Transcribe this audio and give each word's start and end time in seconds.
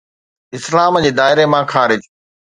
اسلام 0.57 0.93
جي 1.03 1.11
دائري 1.19 1.45
مان 1.51 1.63
خارج 1.73 2.01